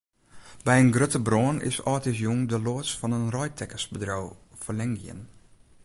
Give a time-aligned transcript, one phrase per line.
[0.65, 4.27] By in grutte brân is âldjiersjûn de loads fan in reidtekkersbedriuw
[4.61, 5.21] ferlern gien.